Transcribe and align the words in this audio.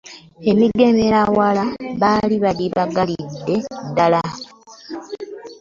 Emigemerawala 0.51 1.63
baali 2.01 2.35
bagibagalidde 2.43 3.55
dda. 3.97 4.21